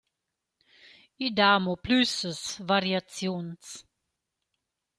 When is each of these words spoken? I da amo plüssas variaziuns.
I 1.25 1.27
da 1.37 1.45
amo 1.57 1.73
plüssas 1.83 2.41
variaziuns. 2.69 3.67